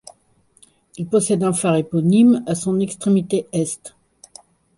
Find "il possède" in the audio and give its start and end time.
0.97-1.43